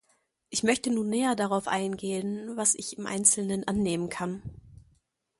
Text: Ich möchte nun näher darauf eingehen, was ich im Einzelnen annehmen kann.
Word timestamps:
Ich 0.49 0.63
möchte 0.63 0.89
nun 0.89 1.09
näher 1.09 1.35
darauf 1.35 1.67
eingehen, 1.67 2.57
was 2.57 2.73
ich 2.73 2.97
im 2.97 3.05
Einzelnen 3.05 3.67
annehmen 3.67 4.09
kann. 4.09 4.41